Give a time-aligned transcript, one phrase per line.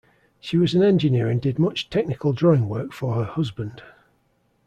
[0.39, 3.83] She was an engineer and did much technical drawing work for her husband.